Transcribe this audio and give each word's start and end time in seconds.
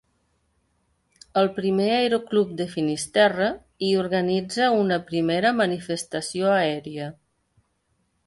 El 1.41 1.49
primer 1.57 1.89
aeroclub 1.97 2.55
de 2.61 2.65
Finisterre 2.71 3.49
hi 3.87 3.91
organitza 4.05 4.69
una 4.79 4.99
primera 5.11 5.51
manifestació 5.61 6.49
aèria. 6.55 7.11